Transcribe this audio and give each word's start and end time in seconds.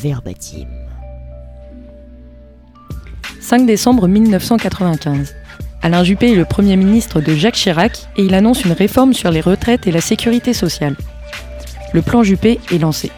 Verbatim. 0.00 0.68
5 3.40 3.66
décembre 3.66 4.06
1995. 4.06 5.34
Alain 5.82 6.04
Juppé 6.04 6.32
est 6.32 6.36
le 6.36 6.44
Premier 6.44 6.76
ministre 6.76 7.20
de 7.20 7.34
Jacques 7.34 7.54
Chirac 7.54 8.08
et 8.16 8.22
il 8.22 8.34
annonce 8.34 8.64
une 8.64 8.72
réforme 8.72 9.12
sur 9.12 9.30
les 9.30 9.40
retraites 9.40 9.86
et 9.88 9.90
la 9.90 10.00
sécurité 10.00 10.52
sociale. 10.52 10.94
Le 11.92 12.02
plan 12.02 12.22
Juppé 12.22 12.60
est 12.70 12.78
lancé. 12.78 13.10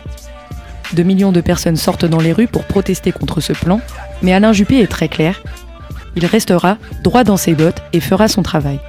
2 0.94 1.02
millions 1.02 1.32
de 1.32 1.42
personnes 1.42 1.76
sortent 1.76 2.06
dans 2.06 2.20
les 2.20 2.32
rues 2.32 2.46
pour 2.46 2.64
protester 2.64 3.12
contre 3.12 3.40
ce 3.40 3.52
plan, 3.52 3.80
mais 4.22 4.32
Alain 4.32 4.52
Juppé 4.52 4.80
est 4.80 4.90
très 4.90 5.08
clair. 5.08 5.42
Il 6.16 6.24
restera 6.24 6.78
droit 7.02 7.24
dans 7.24 7.36
ses 7.36 7.54
bottes 7.54 7.82
et 7.92 8.00
fera 8.00 8.28
son 8.28 8.42
travail. 8.42 8.80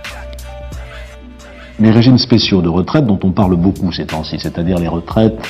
Les 1.80 1.92
régimes 1.92 2.20
spéciaux 2.20 2.62
de 2.62 2.70
retraite 2.70 3.05
dont 3.05 3.20
on 3.23 3.31
parle 3.31 3.55
beaucoup 3.55 3.92
ces 3.92 4.05
temps-ci, 4.05 4.39
c'est-à-dire 4.39 4.80
les 4.80 4.88
retraites 4.88 5.42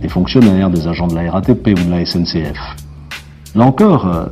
des 0.00 0.08
fonctionnaires, 0.08 0.70
des 0.70 0.86
agents 0.88 1.06
de 1.06 1.14
la 1.14 1.30
RATP 1.30 1.68
ou 1.68 1.84
de 1.84 1.90
la 1.90 2.04
SNCF. 2.04 2.58
Là 3.54 3.64
encore, 3.64 4.06
euh, 4.06 4.26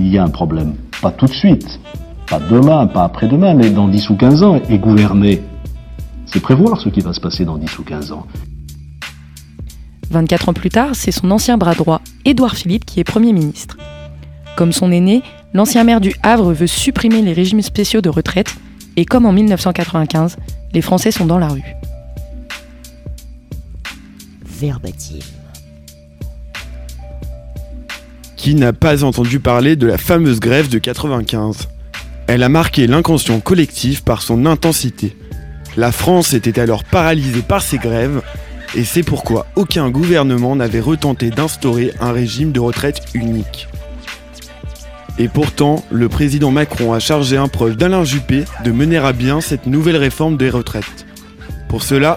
il 0.00 0.08
y 0.08 0.18
a 0.18 0.24
un 0.24 0.28
problème. 0.28 0.74
Pas 1.00 1.10
tout 1.10 1.26
de 1.26 1.32
suite, 1.32 1.80
pas 2.28 2.40
demain, 2.40 2.86
pas 2.86 3.04
après-demain, 3.04 3.54
mais 3.54 3.70
dans 3.70 3.88
10 3.88 4.10
ou 4.10 4.16
15 4.16 4.42
ans. 4.42 4.60
Et 4.68 4.78
gouverner, 4.78 5.40
c'est 6.26 6.40
prévoir 6.40 6.80
ce 6.80 6.88
qui 6.88 7.00
va 7.00 7.12
se 7.12 7.20
passer 7.20 7.44
dans 7.44 7.58
10 7.58 7.78
ou 7.78 7.84
15 7.84 8.12
ans. 8.12 8.26
24 10.10 10.48
ans 10.48 10.52
plus 10.52 10.70
tard, 10.70 10.90
c'est 10.94 11.12
son 11.12 11.30
ancien 11.30 11.56
bras 11.58 11.74
droit, 11.74 12.00
Édouard 12.24 12.54
Philippe, 12.54 12.84
qui 12.84 13.00
est 13.00 13.04
Premier 13.04 13.32
ministre. 13.32 13.76
Comme 14.56 14.72
son 14.72 14.90
aîné, 14.90 15.22
l'ancien 15.52 15.84
maire 15.84 16.00
du 16.00 16.14
Havre 16.22 16.52
veut 16.52 16.66
supprimer 16.66 17.22
les 17.22 17.32
régimes 17.32 17.62
spéciaux 17.62 18.00
de 18.00 18.08
retraite, 18.08 18.56
et 18.96 19.04
comme 19.04 19.26
en 19.26 19.32
1995, 19.32 20.36
les 20.72 20.80
Français 20.80 21.10
sont 21.10 21.26
dans 21.26 21.38
la 21.38 21.48
rue. 21.48 21.76
Qui 28.36 28.54
n'a 28.54 28.72
pas 28.72 29.04
entendu 29.04 29.38
parler 29.40 29.76
de 29.76 29.86
la 29.86 29.98
fameuse 29.98 30.40
grève 30.40 30.68
de 30.68 30.78
95 30.78 31.68
Elle 32.26 32.42
a 32.42 32.48
marqué 32.48 32.86
l'inconscient 32.86 33.40
collectif 33.40 34.02
par 34.02 34.22
son 34.22 34.46
intensité. 34.46 35.16
La 35.76 35.92
France 35.92 36.32
était 36.32 36.58
alors 36.58 36.84
paralysée 36.84 37.42
par 37.42 37.60
ces 37.60 37.76
grèves, 37.76 38.22
et 38.74 38.84
c'est 38.84 39.02
pourquoi 39.02 39.46
aucun 39.56 39.90
gouvernement 39.90 40.56
n'avait 40.56 40.80
retenté 40.80 41.30
d'instaurer 41.30 41.92
un 42.00 42.12
régime 42.12 42.52
de 42.52 42.60
retraite 42.60 43.02
unique. 43.12 43.68
Et 45.18 45.28
pourtant, 45.28 45.84
le 45.90 46.08
président 46.08 46.50
Macron 46.50 46.92
a 46.92 46.98
chargé 46.98 47.36
un 47.36 47.48
proche 47.48 47.76
d'Alain 47.76 48.04
Juppé 48.04 48.44
de 48.64 48.70
mener 48.70 48.98
à 48.98 49.12
bien 49.12 49.40
cette 49.40 49.66
nouvelle 49.66 49.96
réforme 49.96 50.36
des 50.36 50.50
retraites. 50.50 51.06
Pour 51.68 51.82
cela, 51.82 52.16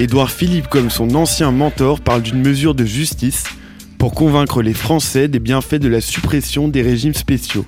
Édouard 0.00 0.30
Philippe, 0.30 0.68
comme 0.68 0.88
son 0.88 1.14
ancien 1.14 1.50
mentor, 1.50 2.00
parle 2.00 2.22
d'une 2.22 2.40
mesure 2.40 2.74
de 2.74 2.86
justice 2.86 3.44
pour 3.98 4.14
convaincre 4.14 4.62
les 4.62 4.72
Français 4.72 5.28
des 5.28 5.40
bienfaits 5.40 5.74
de 5.74 5.88
la 5.88 6.00
suppression 6.00 6.68
des 6.68 6.80
régimes 6.80 7.12
spéciaux. 7.12 7.66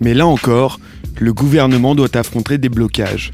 Mais 0.00 0.14
là 0.14 0.26
encore, 0.26 0.80
le 1.20 1.34
gouvernement 1.34 1.94
doit 1.94 2.16
affronter 2.16 2.56
des 2.56 2.70
blocages. 2.70 3.32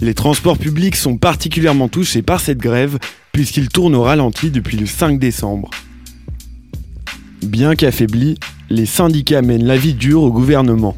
Les 0.00 0.14
transports 0.14 0.56
publics 0.56 0.96
sont 0.96 1.18
particulièrement 1.18 1.88
touchés 1.88 2.22
par 2.22 2.40
cette 2.40 2.56
grève 2.56 2.98
puisqu'ils 3.32 3.68
tournent 3.68 3.94
au 3.94 4.04
ralenti 4.04 4.50
depuis 4.50 4.78
le 4.78 4.86
5 4.86 5.18
décembre. 5.18 5.68
Bien 7.42 7.74
qu'affaiblis, 7.74 8.38
les 8.70 8.86
syndicats 8.86 9.42
mènent 9.42 9.66
la 9.66 9.76
vie 9.76 9.92
dure 9.92 10.22
au 10.22 10.32
gouvernement. 10.32 10.96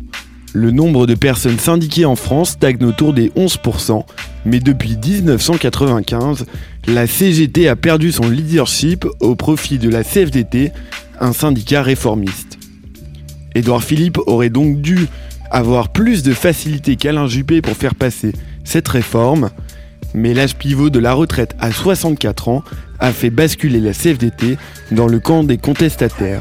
Le 0.58 0.70
nombre 0.70 1.06
de 1.06 1.14
personnes 1.14 1.58
syndiquées 1.58 2.06
en 2.06 2.16
France 2.16 2.52
stagne 2.52 2.82
autour 2.82 3.12
des 3.12 3.28
11%, 3.36 4.06
mais 4.46 4.58
depuis 4.58 4.96
1995, 4.96 6.46
la 6.86 7.06
CGT 7.06 7.68
a 7.68 7.76
perdu 7.76 8.10
son 8.10 8.30
leadership 8.30 9.04
au 9.20 9.34
profit 9.34 9.78
de 9.78 9.90
la 9.90 10.02
CFDT, 10.02 10.72
un 11.20 11.34
syndicat 11.34 11.82
réformiste. 11.82 12.58
Édouard 13.54 13.84
Philippe 13.84 14.16
aurait 14.24 14.48
donc 14.48 14.80
dû 14.80 15.08
avoir 15.50 15.90
plus 15.90 16.22
de 16.22 16.32
facilité 16.32 16.96
qu'Alain 16.96 17.26
Juppé 17.26 17.60
pour 17.60 17.76
faire 17.76 17.94
passer 17.94 18.32
cette 18.64 18.88
réforme, 18.88 19.50
mais 20.14 20.32
l'âge 20.32 20.56
pivot 20.56 20.88
de 20.88 20.98
la 20.98 21.12
retraite 21.12 21.54
à 21.60 21.70
64 21.70 22.48
ans 22.48 22.64
a 22.98 23.12
fait 23.12 23.28
basculer 23.28 23.78
la 23.78 23.92
CFDT 23.92 24.56
dans 24.90 25.06
le 25.06 25.20
camp 25.20 25.44
des 25.44 25.58
contestataires. 25.58 26.40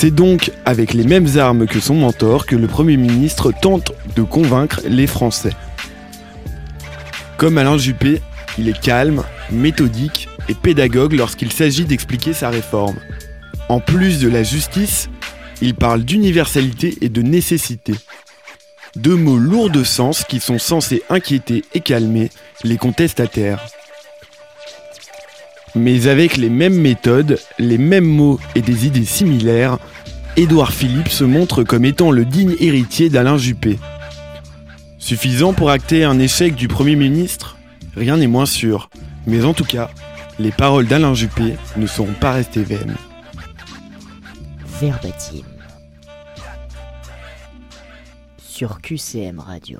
C'est 0.00 0.10
donc 0.10 0.50
avec 0.64 0.94
les 0.94 1.04
mêmes 1.04 1.36
armes 1.36 1.66
que 1.66 1.78
son 1.78 1.94
mentor 1.94 2.46
que 2.46 2.56
le 2.56 2.66
Premier 2.66 2.96
ministre 2.96 3.52
tente 3.52 3.92
de 4.16 4.22
convaincre 4.22 4.80
les 4.88 5.06
Français. 5.06 5.52
Comme 7.36 7.58
Alain 7.58 7.76
Juppé, 7.76 8.22
il 8.56 8.70
est 8.70 8.80
calme, 8.80 9.24
méthodique 9.50 10.26
et 10.48 10.54
pédagogue 10.54 11.12
lorsqu'il 11.12 11.52
s'agit 11.52 11.84
d'expliquer 11.84 12.32
sa 12.32 12.48
réforme. 12.48 12.96
En 13.68 13.78
plus 13.78 14.20
de 14.20 14.30
la 14.30 14.42
justice, 14.42 15.10
il 15.60 15.74
parle 15.74 16.02
d'universalité 16.02 16.96
et 17.02 17.10
de 17.10 17.20
nécessité. 17.20 17.92
Deux 18.96 19.16
mots 19.16 19.36
lourds 19.36 19.68
de 19.68 19.84
sens 19.84 20.24
qui 20.24 20.40
sont 20.40 20.58
censés 20.58 21.02
inquiéter 21.10 21.62
et 21.74 21.80
calmer 21.80 22.30
les 22.64 22.78
contestataires. 22.78 23.66
Mais 25.74 26.08
avec 26.08 26.36
les 26.36 26.48
mêmes 26.48 26.80
méthodes, 26.80 27.38
les 27.58 27.78
mêmes 27.78 28.06
mots 28.06 28.40
et 28.54 28.62
des 28.62 28.86
idées 28.86 29.04
similaires, 29.04 29.78
Édouard 30.36 30.72
Philippe 30.72 31.08
se 31.08 31.24
montre 31.24 31.62
comme 31.62 31.84
étant 31.84 32.10
le 32.10 32.24
digne 32.24 32.56
héritier 32.58 33.08
d'Alain 33.08 33.36
Juppé. 33.36 33.78
Suffisant 34.98 35.52
pour 35.52 35.70
acter 35.70 36.04
un 36.04 36.18
échec 36.18 36.54
du 36.54 36.68
Premier 36.68 36.96
ministre? 36.96 37.56
Rien 37.96 38.16
n'est 38.16 38.26
moins 38.26 38.46
sûr. 38.46 38.90
Mais 39.26 39.44
en 39.44 39.54
tout 39.54 39.64
cas, 39.64 39.90
les 40.38 40.52
paroles 40.52 40.86
d'Alain 40.86 41.14
Juppé 41.14 41.56
ne 41.76 41.86
seront 41.86 42.14
pas 42.14 42.32
restées 42.32 42.62
vaines. 42.62 42.96
Verbatim. 44.80 45.44
Sur 48.38 48.80
QCM 48.80 49.38
Radio. 49.40 49.78